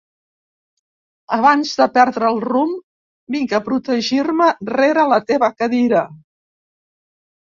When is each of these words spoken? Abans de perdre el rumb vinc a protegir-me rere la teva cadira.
Abans 1.35 1.73
de 1.81 1.85
perdre 1.97 2.25
el 2.35 2.39
rumb 2.45 3.35
vinc 3.35 3.53
a 3.57 3.59
protegir-me 3.67 4.47
rere 4.71 5.05
la 5.13 5.21
teva 5.33 5.51
cadira. 5.61 6.03